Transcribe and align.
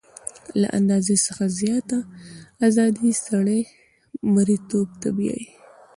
له 0.61 0.67
اندازې 0.79 1.15
څخه 1.25 1.43
زیاته 1.59 1.99
ازادي 2.67 3.11
سړی 3.25 3.61
مرییتوب 4.33 4.87
ته 5.01 5.09
بیايي. 5.17 5.47